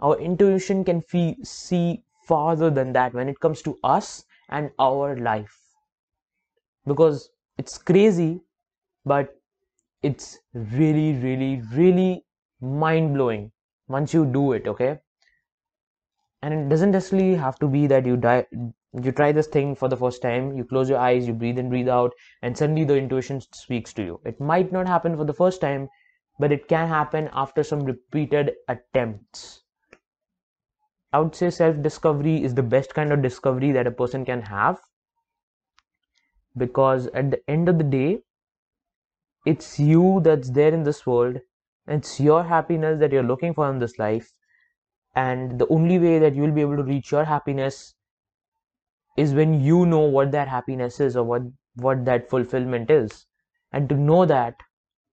Our 0.00 0.18
intuition 0.18 0.84
can 0.84 1.02
fee- 1.02 1.44
see 1.44 2.04
farther 2.26 2.70
than 2.70 2.92
that 2.94 3.14
when 3.14 3.28
it 3.28 3.40
comes 3.40 3.62
to 3.62 3.78
us 3.84 4.24
and 4.48 4.72
our 4.78 5.16
life. 5.16 5.76
Because 6.86 7.30
it's 7.58 7.76
crazy 7.76 8.40
but 9.04 9.41
it's 10.02 10.38
really 10.54 11.12
really 11.24 11.62
really 11.74 12.24
mind 12.60 13.14
blowing 13.14 13.50
once 13.88 14.14
you 14.14 14.24
do 14.24 14.52
it 14.52 14.66
okay? 14.68 14.98
And 16.42 16.54
it 16.54 16.68
doesn't 16.68 16.90
necessarily 16.92 17.34
have 17.36 17.58
to 17.60 17.68
be 17.68 17.86
that 17.88 18.06
you 18.06 18.16
die 18.16 18.46
you 18.52 19.12
try 19.12 19.32
this 19.32 19.46
thing 19.46 19.74
for 19.74 19.88
the 19.88 19.96
first 19.96 20.22
time 20.22 20.52
you 20.56 20.64
close 20.64 20.88
your 20.88 20.98
eyes 20.98 21.26
you 21.26 21.32
breathe 21.32 21.58
in 21.58 21.68
breathe 21.68 21.88
out 21.88 22.12
and 22.42 22.56
suddenly 22.56 22.84
the 22.84 22.96
intuition 22.96 23.40
speaks 23.40 23.92
to 23.94 24.02
you. 24.04 24.20
It 24.24 24.40
might 24.40 24.70
not 24.70 24.86
happen 24.86 25.16
for 25.16 25.24
the 25.24 25.34
first 25.34 25.60
time 25.60 25.88
but 26.38 26.52
it 26.52 26.68
can 26.68 26.88
happen 26.88 27.30
after 27.32 27.62
some 27.62 27.84
repeated 27.84 28.52
attempts. 28.68 29.62
I 31.12 31.20
would 31.20 31.34
say 31.34 31.50
self 31.50 31.80
discovery 31.82 32.42
is 32.42 32.54
the 32.54 32.62
best 32.62 32.94
kind 32.94 33.12
of 33.12 33.22
discovery 33.22 33.72
that 33.72 33.86
a 33.86 33.90
person 33.90 34.24
can 34.24 34.42
have 34.42 34.80
because 36.56 37.06
at 37.08 37.30
the 37.30 37.50
end 37.50 37.68
of 37.68 37.78
the 37.78 37.84
day 37.84 38.22
it's 39.44 39.78
you 39.78 40.20
that's 40.24 40.50
there 40.50 40.72
in 40.72 40.82
this 40.84 41.06
world 41.06 41.38
it's 41.86 42.20
your 42.20 42.44
happiness 42.44 42.98
that 43.00 43.12
you're 43.12 43.30
looking 43.30 43.54
for 43.54 43.68
in 43.70 43.78
this 43.78 43.98
life 43.98 44.32
and 45.14 45.58
the 45.58 45.68
only 45.68 45.98
way 45.98 46.18
that 46.18 46.34
you'll 46.34 46.52
be 46.52 46.60
able 46.60 46.76
to 46.76 46.82
reach 46.82 47.12
your 47.12 47.24
happiness 47.24 47.94
is 49.16 49.34
when 49.34 49.60
you 49.60 49.84
know 49.86 50.00
what 50.00 50.32
that 50.32 50.48
happiness 50.48 51.00
is 51.00 51.16
or 51.16 51.24
what 51.24 51.42
what 51.76 52.04
that 52.04 52.28
fulfillment 52.28 52.90
is. 52.90 53.26
And 53.72 53.88
to 53.88 53.94
know 53.94 54.24
that 54.26 54.56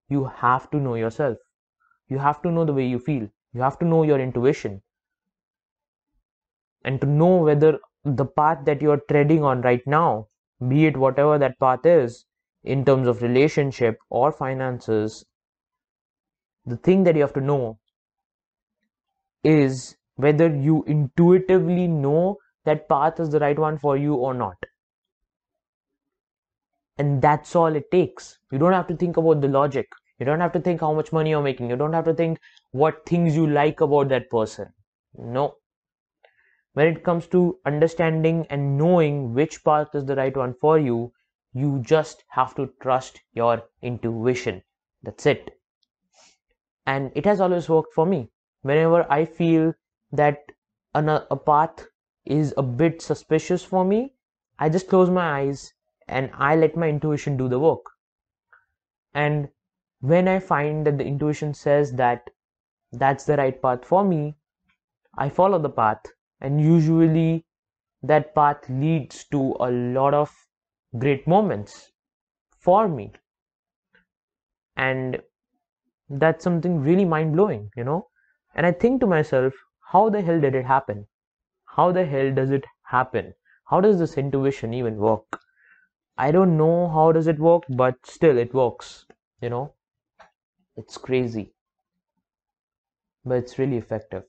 you 0.09 0.25
have 0.25 0.69
to 0.71 0.77
know 0.77 0.95
yourself. 0.95 1.37
You 2.07 2.17
have 2.19 2.41
to 2.41 2.51
know 2.51 2.65
the 2.65 2.73
way 2.73 2.85
you 2.87 2.99
feel. 2.99 3.29
You 3.53 3.61
have 3.61 3.79
to 3.79 3.85
know 3.85 4.03
your 4.03 4.19
intuition. 4.19 4.81
And 6.83 6.99
to 7.01 7.07
know 7.07 7.37
whether 7.37 7.79
the 8.03 8.25
path 8.25 8.65
that 8.65 8.81
you're 8.81 9.01
treading 9.09 9.43
on 9.43 9.61
right 9.61 9.85
now 9.85 10.27
be 10.67 10.85
it 10.85 10.97
whatever 10.97 11.37
that 11.37 11.59
path 11.59 11.85
is 11.85 12.25
in 12.63 12.83
terms 12.85 13.07
of 13.07 13.21
relationship 13.21 13.97
or 14.09 14.31
finances 14.31 15.25
the 16.65 16.77
thing 16.77 17.03
that 17.03 17.15
you 17.15 17.21
have 17.21 17.33
to 17.33 17.41
know 17.41 17.79
is 19.43 19.95
whether 20.15 20.47
you 20.53 20.83
intuitively 20.87 21.87
know 21.87 22.37
that 22.65 22.87
path 22.89 23.19
is 23.19 23.29
the 23.29 23.39
right 23.39 23.57
one 23.57 23.77
for 23.77 23.97
you 23.97 24.15
or 24.15 24.33
not. 24.33 24.57
And 26.97 27.21
that's 27.21 27.55
all 27.55 27.75
it 27.75 27.89
takes. 27.91 28.37
You 28.51 28.59
don't 28.59 28.73
have 28.73 28.87
to 28.87 28.95
think 28.95 29.15
about 29.17 29.39
the 29.41 29.47
logic. 29.47 29.87
You 30.19 30.25
don't 30.25 30.41
have 30.41 30.51
to 30.51 30.59
think 30.59 30.81
how 30.81 30.93
much 30.93 31.13
money 31.13 31.29
you're 31.29 31.41
making. 31.41 31.69
You 31.69 31.77
don't 31.77 31.93
have 31.93 32.05
to 32.05 32.13
think 32.13 32.39
what 32.71 33.05
things 33.05 33.35
you 33.35 33.47
like 33.47 33.79
about 33.79 34.09
that 34.09 34.29
person. 34.29 34.67
No. 35.17 35.55
When 36.73 36.87
it 36.87 37.03
comes 37.03 37.27
to 37.27 37.57
understanding 37.65 38.45
and 38.49 38.77
knowing 38.77 39.33
which 39.33 39.63
path 39.63 39.95
is 39.95 40.05
the 40.05 40.15
right 40.15 40.35
one 40.35 40.53
for 40.53 40.77
you 40.77 41.13
you 41.53 41.79
just 41.81 42.23
have 42.29 42.55
to 42.55 42.71
trust 42.81 43.21
your 43.33 43.63
intuition. 43.81 44.61
That's 45.03 45.25
it. 45.25 45.59
And 46.85 47.11
it 47.15 47.25
has 47.25 47.41
always 47.41 47.69
worked 47.69 47.93
for 47.93 48.05
me. 48.05 48.29
Whenever 48.61 49.05
I 49.11 49.25
feel 49.25 49.73
that 50.11 50.39
a 50.93 51.35
path 51.35 51.87
is 52.25 52.53
a 52.57 52.63
bit 52.63 53.01
suspicious 53.01 53.63
for 53.63 53.85
me, 53.85 54.13
I 54.59 54.69
just 54.69 54.89
close 54.89 55.09
my 55.09 55.39
eyes 55.39 55.73
and 56.07 56.29
I 56.33 56.55
let 56.55 56.75
my 56.75 56.89
intuition 56.89 57.37
do 57.37 57.47
the 57.47 57.59
work. 57.59 57.85
And 59.13 59.49
when 60.01 60.27
I 60.27 60.39
find 60.39 60.85
that 60.85 60.97
the 60.97 61.05
intuition 61.05 61.53
says 61.53 61.93
that 61.93 62.29
that's 62.91 63.25
the 63.25 63.37
right 63.37 63.61
path 63.61 63.85
for 63.85 64.03
me, 64.03 64.35
I 65.17 65.29
follow 65.29 65.59
the 65.59 65.69
path, 65.69 66.01
and 66.41 66.61
usually 66.61 67.45
that 68.03 68.33
path 68.33 68.69
leads 68.69 69.23
to 69.25 69.55
a 69.59 69.69
lot 69.69 70.13
of 70.13 70.33
great 70.97 71.27
moments 71.27 71.91
for 72.59 72.87
me. 72.87 73.13
And 74.77 75.21
that's 76.09 76.43
something 76.43 76.81
really 76.81 77.05
mind 77.05 77.33
blowing 77.33 77.69
you 77.75 77.83
know? 77.83 78.07
And 78.55 78.65
i 78.65 78.71
think 78.71 78.99
to 79.01 79.07
myself 79.07 79.53
how 79.91 80.09
the 80.09 80.21
hell 80.21 80.39
did 80.39 80.55
it 80.55 80.65
happen? 80.65 81.07
How 81.65 81.91
the 81.91 82.05
hell 82.05 82.33
does 82.33 82.51
it 82.51 82.65
happen? 82.83 83.33
How 83.69 83.81
does 83.81 83.99
this 83.99 84.17
intuition 84.17 84.73
even 84.73 84.97
work? 84.97 85.41
I 86.17 86.31
don't 86.31 86.57
know 86.57 86.87
how 86.89 87.11
does 87.11 87.27
it 87.27 87.39
work 87.39 87.63
but 87.69 87.95
still 88.05 88.37
it 88.37 88.53
works 88.53 89.05
you 89.41 89.49
know? 89.49 89.73
It's 90.77 90.97
crazy. 90.97 91.53
But 93.23 93.37
it's 93.39 93.59
really 93.59 93.77
effective. 93.77 94.23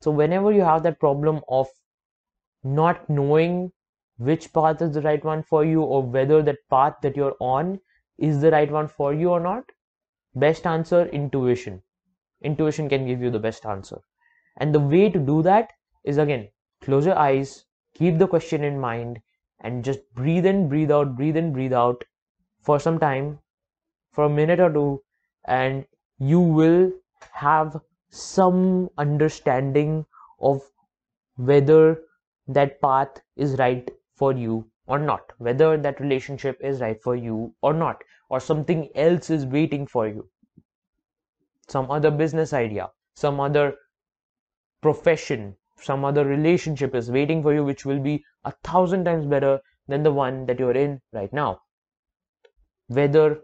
So 0.00 0.10
whenever 0.10 0.52
you 0.52 0.62
have 0.62 0.82
that 0.84 1.00
problem 1.00 1.42
of 1.48 1.68
not 2.62 3.08
knowing 3.10 3.72
which 4.18 4.52
path 4.52 4.82
is 4.82 4.94
the 4.94 5.02
right 5.02 5.24
one 5.24 5.42
for 5.42 5.64
you 5.64 5.82
or 5.82 6.02
whether 6.02 6.42
that 6.42 6.58
path 6.70 6.94
that 7.02 7.16
you're 7.16 7.36
on 7.40 7.80
is 8.18 8.40
the 8.40 8.50
right 8.50 8.70
one 8.70 8.88
for 8.88 9.14
you 9.14 9.30
or 9.30 9.40
not? 9.40 9.64
Best 10.34 10.66
answer 10.66 11.06
intuition. 11.06 11.82
Intuition 12.42 12.88
can 12.88 13.06
give 13.06 13.22
you 13.22 13.30
the 13.30 13.38
best 13.38 13.64
answer. 13.66 14.00
And 14.58 14.74
the 14.74 14.80
way 14.80 15.08
to 15.10 15.18
do 15.18 15.42
that 15.42 15.72
is 16.04 16.18
again 16.18 16.48
close 16.82 17.06
your 17.06 17.18
eyes 17.18 17.64
keep 17.94 18.18
the 18.18 18.26
question 18.26 18.64
in 18.64 18.78
mind 18.78 19.20
and 19.60 19.84
just 19.84 20.00
breathe 20.14 20.46
in 20.46 20.68
breathe 20.68 20.90
out 20.90 21.16
breathe 21.16 21.36
in 21.36 21.52
breathe 21.52 21.72
out 21.72 22.04
for 22.62 22.78
some 22.78 22.98
time 22.98 23.38
for 24.12 24.24
a 24.24 24.34
minute 24.38 24.60
or 24.60 24.72
two 24.72 25.02
and 25.46 25.84
you 26.18 26.40
will 26.40 26.90
have 27.32 27.80
some 28.10 28.88
understanding 28.98 30.04
of 30.40 30.62
whether 31.36 32.00
that 32.46 32.80
path 32.80 33.20
is 33.36 33.58
right 33.58 33.90
for 34.18 34.32
you 34.32 34.68
or 34.86 34.98
not, 34.98 35.32
whether 35.38 35.76
that 35.76 36.00
relationship 36.00 36.58
is 36.60 36.80
right 36.80 37.02
for 37.02 37.14
you 37.14 37.54
or 37.62 37.72
not, 37.72 38.02
or 38.30 38.40
something 38.40 38.88
else 38.94 39.30
is 39.30 39.46
waiting 39.46 39.86
for 39.86 40.08
you. 40.08 40.28
Some 41.68 41.90
other 41.90 42.10
business 42.10 42.52
idea, 42.52 42.90
some 43.14 43.40
other 43.40 43.74
profession, 44.80 45.56
some 45.80 46.04
other 46.04 46.24
relationship 46.24 46.94
is 46.94 47.10
waiting 47.10 47.42
for 47.42 47.54
you, 47.54 47.64
which 47.64 47.84
will 47.84 48.00
be 48.00 48.24
a 48.44 48.52
thousand 48.64 49.04
times 49.04 49.26
better 49.26 49.60
than 49.86 50.02
the 50.02 50.12
one 50.12 50.46
that 50.46 50.58
you're 50.58 50.80
in 50.84 51.00
right 51.12 51.32
now. 51.32 51.60
Whether 52.88 53.40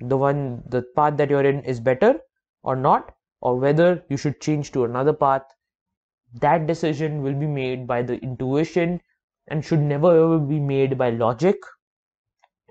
the 0.00 0.16
one, 0.16 0.62
the 0.66 0.82
path 0.96 1.16
that 1.18 1.30
you're 1.30 1.44
in 1.44 1.62
is 1.64 1.80
better 1.80 2.20
or 2.62 2.76
not, 2.76 3.14
or 3.40 3.56
whether 3.58 4.04
you 4.08 4.16
should 4.16 4.40
change 4.40 4.72
to 4.72 4.84
another 4.84 5.12
path, 5.12 5.42
that 6.40 6.66
decision 6.66 7.22
will 7.22 7.34
be 7.34 7.46
made 7.46 7.86
by 7.86 8.02
the 8.02 8.18
intuition 8.20 9.00
and 9.48 9.64
should 9.64 9.80
never 9.80 10.10
ever 10.24 10.38
be 10.38 10.60
made 10.60 10.98
by 10.98 11.10
logic 11.10 11.56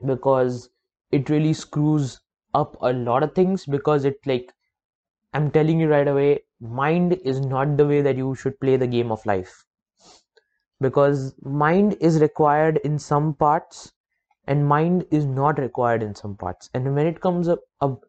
because 0.06 0.70
it 1.12 1.30
really 1.30 1.54
screws 1.54 2.20
up 2.54 2.78
a 2.82 2.94
lot 2.94 3.24
of 3.24 3.34
things 3.34 3.66
because 3.66 4.06
it 4.06 4.18
like 4.28 4.54
i'm 5.34 5.52
telling 5.52 5.80
you 5.80 5.90
right 5.90 6.08
away 6.08 6.40
mind 6.62 7.14
is 7.26 7.42
not 7.42 7.78
the 7.78 7.88
way 7.88 8.02
that 8.02 8.18
you 8.18 8.36
should 8.36 8.60
play 8.60 8.78
the 8.78 8.88
game 8.88 9.12
of 9.12 9.26
life 9.26 9.66
because 10.82 11.34
mind 11.44 11.96
is 12.02 12.20
required 12.22 12.78
in 12.84 13.00
some 13.00 13.34
parts 13.34 13.94
and 14.48 14.68
mind 14.68 15.06
is 15.12 15.26
not 15.26 15.60
required 15.60 16.04
in 16.04 16.16
some 16.16 16.36
parts. 16.36 16.70
And 16.74 16.96
when 16.96 17.08
it 17.08 17.22
comes 17.22 17.48
up, 17.48 17.60
up 17.82 18.04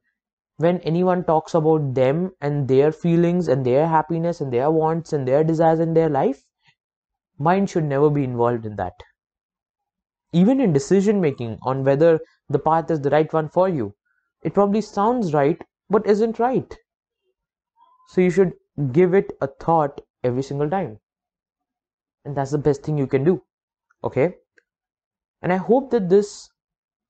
when 0.57 0.81
anyone 0.81 1.25
talks 1.25 1.55
about 1.55 1.95
them 1.95 2.33
and 2.41 2.69
their 2.69 2.93
feelings 2.93 3.49
and 3.49 3.65
their 3.67 3.87
happiness 3.89 4.41
and 4.41 4.53
their 4.53 4.71
wants 4.71 5.13
and 5.13 5.29
their 5.29 5.45
desires 5.45 5.81
in 5.81 5.95
their 5.95 6.09
life, 6.09 6.45
mind 7.39 7.71
should 7.71 7.85
never 7.85 8.11
be 8.11 8.25
involved 8.25 8.67
in 8.67 8.77
that. 8.77 8.95
Even 10.33 10.61
in 10.61 10.73
decision 10.73 11.21
making 11.21 11.59
on 11.63 11.85
whether 11.85 12.21
the 12.49 12.59
path 12.59 12.91
is 12.91 13.01
the 13.01 13.11
right 13.11 13.33
one 13.33 13.49
for 13.49 13.69
you, 13.69 13.95
it 14.43 14.55
probably 14.55 14.81
sounds 14.81 15.35
right 15.35 15.61
but 15.91 16.07
isn't 16.07 16.39
right. 16.39 16.77
So 18.09 18.21
you 18.21 18.31
should 18.31 18.53
give 18.93 19.15
it 19.15 19.33
a 19.41 19.47
thought 19.47 20.01
every 20.25 20.43
single 20.43 20.69
time. 20.69 20.99
And 22.25 22.37
that's 22.37 22.51
the 22.51 22.59
best 22.59 22.83
thing 22.83 22.99
you 22.99 23.07
can 23.07 23.25
do. 23.25 23.43
Okay? 24.05 24.35
And 25.43 25.53
I 25.53 25.57
hope 25.57 25.91
that 25.91 26.09
this 26.09 26.51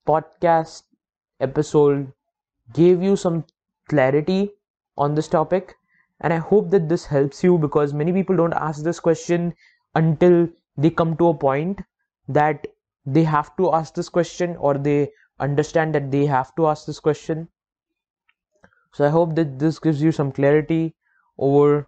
podcast 0.07 0.83
episode 1.39 2.11
gave 2.73 3.01
you 3.01 3.15
some 3.15 3.45
clarity 3.89 4.51
on 4.97 5.15
this 5.15 5.27
topic. 5.27 5.75
And 6.21 6.33
I 6.33 6.37
hope 6.37 6.69
that 6.71 6.89
this 6.89 7.05
helps 7.05 7.43
you 7.43 7.57
because 7.57 7.93
many 7.93 8.13
people 8.13 8.35
don't 8.35 8.53
ask 8.53 8.83
this 8.83 8.99
question 8.99 9.53
until 9.95 10.47
they 10.77 10.89
come 10.89 11.17
to 11.17 11.27
a 11.29 11.33
point 11.33 11.81
that 12.27 12.67
they 13.05 13.23
have 13.23 13.55
to 13.57 13.73
ask 13.73 13.93
this 13.93 14.09
question 14.09 14.55
or 14.57 14.77
they 14.77 15.11
understand 15.39 15.93
that 15.95 16.11
they 16.11 16.25
have 16.25 16.55
to 16.55 16.67
ask 16.67 16.85
this 16.85 16.99
question. 16.99 17.47
So 18.93 19.05
I 19.05 19.09
hope 19.09 19.35
that 19.35 19.59
this 19.59 19.77
gives 19.79 20.01
you 20.01 20.11
some 20.11 20.31
clarity 20.31 20.95
over 21.37 21.87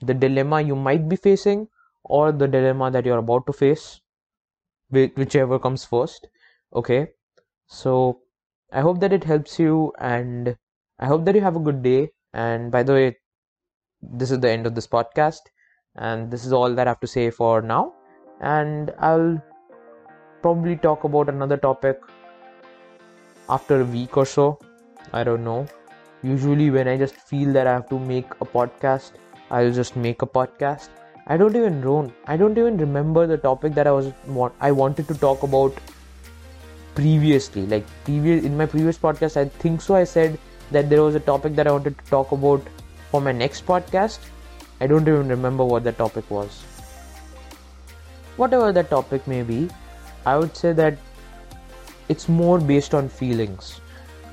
the 0.00 0.14
dilemma 0.14 0.60
you 0.60 0.76
might 0.76 1.08
be 1.08 1.16
facing 1.16 1.68
or 2.04 2.30
the 2.30 2.46
dilemma 2.46 2.90
that 2.92 3.04
you're 3.04 3.18
about 3.18 3.46
to 3.46 3.52
face, 3.52 4.00
whichever 4.90 5.58
comes 5.58 5.84
first. 5.84 6.28
Okay, 6.74 7.08
so 7.66 8.20
I 8.72 8.80
hope 8.82 9.00
that 9.00 9.12
it 9.12 9.24
helps 9.24 9.58
you 9.58 9.92
and 9.98 10.56
I 10.98 11.06
hope 11.06 11.24
that 11.26 11.34
you 11.34 11.40
have 11.42 11.56
a 11.56 11.60
good 11.60 11.82
day. 11.82 12.12
And 12.32 12.70
by 12.72 12.82
the 12.82 12.92
way, 12.92 13.18
this 14.02 14.30
is 14.30 14.40
the 14.40 14.50
end 14.50 14.66
of 14.66 14.74
this 14.74 14.86
podcast, 14.86 15.40
and 15.96 16.30
this 16.30 16.44
is 16.44 16.52
all 16.52 16.74
that 16.74 16.86
I 16.86 16.90
have 16.90 17.00
to 17.00 17.06
say 17.06 17.30
for 17.30 17.62
now. 17.62 17.94
And 18.40 18.92
I'll 18.98 19.40
probably 20.42 20.76
talk 20.76 21.04
about 21.04 21.28
another 21.28 21.56
topic 21.56 22.00
after 23.48 23.80
a 23.80 23.84
week 23.84 24.16
or 24.16 24.26
so. 24.26 24.58
I 25.12 25.24
don't 25.24 25.44
know. 25.44 25.66
Usually, 26.22 26.70
when 26.70 26.88
I 26.88 26.96
just 26.96 27.14
feel 27.14 27.52
that 27.52 27.66
I 27.66 27.72
have 27.72 27.88
to 27.90 27.98
make 27.98 28.30
a 28.40 28.44
podcast, 28.44 29.12
I'll 29.50 29.72
just 29.72 29.94
make 29.94 30.22
a 30.22 30.26
podcast. 30.26 30.88
I 31.26 31.36
don't 31.36 31.56
even 31.56 31.80
know. 31.80 32.12
I 32.26 32.36
don't 32.36 32.56
even 32.58 32.76
remember 32.78 33.26
the 33.26 33.36
topic 33.36 33.74
that 33.74 33.86
I 33.86 33.92
was 33.92 34.12
I 34.60 34.72
wanted 34.72 35.08
to 35.08 35.14
talk 35.14 35.42
about 35.42 35.74
previously. 36.94 37.66
Like 37.66 37.86
previous 38.04 38.44
in 38.44 38.56
my 38.56 38.66
previous 38.66 38.98
podcast, 38.98 39.36
I 39.36 39.46
think 39.46 39.80
so. 39.80 39.94
I 39.94 40.04
said 40.04 40.38
that 40.70 40.90
there 40.90 41.02
was 41.02 41.14
a 41.14 41.20
topic 41.20 41.54
that 41.56 41.66
I 41.66 41.72
wanted 41.72 41.98
to 41.98 42.04
talk 42.06 42.32
about 42.32 42.62
for 43.10 43.20
my 43.20 43.32
next 43.32 43.66
podcast. 43.66 44.18
I 44.80 44.86
don't 44.86 45.06
even 45.08 45.28
remember 45.28 45.64
what 45.64 45.84
the 45.84 45.92
topic 45.92 46.30
was. 46.30 46.62
Whatever 48.36 48.72
that 48.72 48.90
topic 48.90 49.26
may 49.26 49.42
be, 49.42 49.70
I 50.26 50.36
would 50.36 50.56
say 50.56 50.72
that 50.72 50.98
it's 52.08 52.28
more 52.28 52.58
based 52.58 52.94
on 52.94 53.08
feelings 53.08 53.80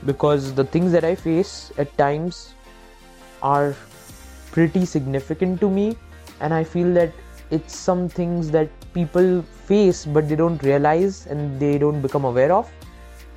because 0.05 0.53
the 0.53 0.63
things 0.63 0.91
that 0.91 1.03
I 1.03 1.15
face 1.15 1.71
at 1.77 1.95
times 1.97 2.53
are 3.43 3.75
pretty 4.51 4.85
significant 4.85 5.59
to 5.61 5.69
me, 5.69 5.95
and 6.39 6.53
I 6.53 6.63
feel 6.63 6.93
that 6.93 7.11
it's 7.51 7.75
some 7.75 8.09
things 8.09 8.49
that 8.51 8.69
people 8.93 9.41
face 9.65 10.05
but 10.05 10.27
they 10.27 10.35
don't 10.35 10.61
realize 10.63 11.27
and 11.27 11.59
they 11.59 11.77
don't 11.77 12.01
become 12.01 12.25
aware 12.25 12.51
of. 12.51 12.71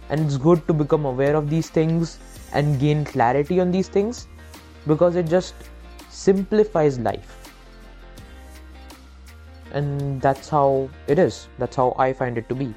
And 0.08 0.20
it's 0.20 0.36
good 0.36 0.66
to 0.68 0.74
become 0.74 1.04
aware 1.04 1.36
of 1.36 1.50
these 1.50 1.70
things 1.70 2.18
and 2.52 2.78
gain 2.78 3.04
clarity 3.04 3.60
on 3.60 3.70
these 3.70 3.88
things 3.88 4.28
because 4.86 5.16
it 5.16 5.26
just 5.26 5.54
simplifies 6.14 6.98
life. 6.98 7.50
And 9.72 10.22
that's 10.22 10.48
how 10.48 10.88
it 11.08 11.18
is. 11.18 11.48
That's 11.58 11.76
how 11.76 11.94
I 11.98 12.12
find 12.12 12.38
it 12.38 12.48
to 12.48 12.54
be. 12.54 12.72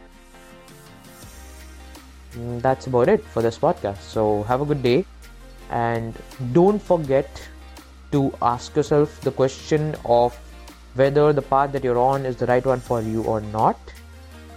And 2.34 2.62
that's 2.62 2.88
about 2.88 3.08
it 3.08 3.24
for 3.24 3.42
this 3.42 3.58
podcast. 3.58 4.00
So, 4.00 4.44
have 4.44 4.62
a 4.62 4.66
good 4.66 4.82
day 4.82 5.06
and 5.70 6.16
don't 6.54 6.82
forget 6.82 7.42
to 8.12 8.34
ask 8.42 8.76
yourself 8.76 9.20
the 9.22 9.32
question 9.32 9.96
of 10.06 10.38
whether 10.96 11.34
the 11.34 11.42
path 11.42 11.72
that 11.74 11.84
you're 11.84 12.00
on 12.00 12.26
is 12.26 12.38
the 12.38 12.46
right 12.46 12.66
one 12.66 12.80
for 12.80 13.02
you 13.02 13.24
or 13.24 13.42
not 13.42 13.78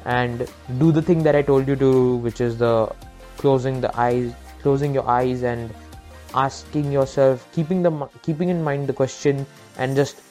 and 0.04 0.48
do 0.78 0.92
the 0.92 1.02
thing 1.02 1.22
that 1.22 1.34
i 1.34 1.42
told 1.42 1.66
you 1.68 1.76
to 1.76 2.16
which 2.16 2.40
is 2.40 2.56
the 2.58 2.88
closing 3.36 3.80
the 3.80 3.90
eyes 3.98 4.32
closing 4.62 4.94
your 4.94 5.06
eyes 5.06 5.42
and 5.42 5.74
asking 6.34 6.92
yourself 6.92 7.46
keeping 7.52 7.82
the 7.82 7.90
keeping 8.22 8.48
in 8.48 8.62
mind 8.62 8.86
the 8.86 8.92
question 8.92 9.46
and 9.78 9.96
just 9.96 10.22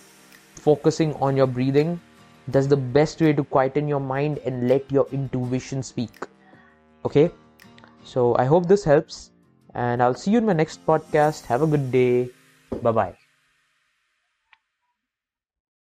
focusing 0.55 1.13
on 1.15 1.35
your 1.35 1.47
breathing 1.47 1.99
that's 2.47 2.67
the 2.67 2.77
best 2.77 3.21
way 3.21 3.33
to 3.33 3.43
quieten 3.43 3.87
your 3.87 3.99
mind 3.99 4.39
and 4.45 4.67
let 4.67 4.91
your 4.91 5.07
intuition 5.11 5.83
speak. 5.83 6.25
Okay? 7.05 7.29
So 8.03 8.35
i 8.37 8.45
hope 8.45 8.67
this 8.67 8.83
helps 8.83 9.31
and 9.75 10.01
i'll 10.01 10.15
see 10.15 10.31
you 10.31 10.39
in 10.39 10.45
my 10.45 10.53
next 10.53 10.85
podcast. 10.85 11.45
Have 11.45 11.61
a 11.61 11.67
good 11.67 11.91
day. 11.91 12.29
Bye 12.81 12.91
bye 12.91 13.28